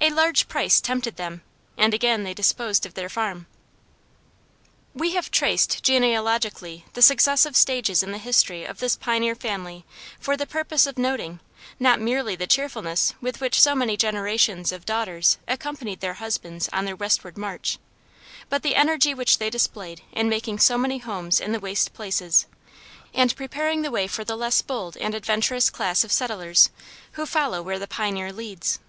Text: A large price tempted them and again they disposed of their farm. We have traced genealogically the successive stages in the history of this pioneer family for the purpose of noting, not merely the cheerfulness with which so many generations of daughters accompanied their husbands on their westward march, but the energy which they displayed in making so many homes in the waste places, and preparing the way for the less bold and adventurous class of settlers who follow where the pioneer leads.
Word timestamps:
A 0.00 0.10
large 0.10 0.48
price 0.48 0.80
tempted 0.80 1.14
them 1.14 1.42
and 1.78 1.94
again 1.94 2.24
they 2.24 2.34
disposed 2.34 2.84
of 2.84 2.94
their 2.94 3.08
farm. 3.08 3.46
We 4.92 5.12
have 5.14 5.30
traced 5.30 5.84
genealogically 5.84 6.84
the 6.94 7.00
successive 7.00 7.54
stages 7.56 8.02
in 8.02 8.10
the 8.10 8.18
history 8.18 8.64
of 8.64 8.80
this 8.80 8.96
pioneer 8.96 9.36
family 9.36 9.84
for 10.18 10.36
the 10.36 10.48
purpose 10.48 10.84
of 10.88 10.98
noting, 10.98 11.38
not 11.78 12.00
merely 12.00 12.34
the 12.34 12.48
cheerfulness 12.48 13.14
with 13.20 13.40
which 13.40 13.60
so 13.60 13.76
many 13.76 13.96
generations 13.96 14.72
of 14.72 14.84
daughters 14.84 15.38
accompanied 15.46 16.00
their 16.00 16.14
husbands 16.14 16.68
on 16.72 16.84
their 16.84 16.96
westward 16.96 17.38
march, 17.38 17.78
but 18.48 18.64
the 18.64 18.74
energy 18.74 19.14
which 19.14 19.38
they 19.38 19.48
displayed 19.48 20.02
in 20.10 20.28
making 20.28 20.58
so 20.58 20.76
many 20.76 20.98
homes 20.98 21.38
in 21.38 21.52
the 21.52 21.60
waste 21.60 21.94
places, 21.94 22.46
and 23.14 23.36
preparing 23.36 23.82
the 23.82 23.92
way 23.92 24.08
for 24.08 24.24
the 24.24 24.34
less 24.34 24.60
bold 24.60 24.96
and 24.96 25.14
adventurous 25.14 25.70
class 25.70 26.02
of 26.02 26.10
settlers 26.10 26.70
who 27.12 27.24
follow 27.24 27.62
where 27.62 27.78
the 27.78 27.86
pioneer 27.86 28.32
leads. 28.32 28.80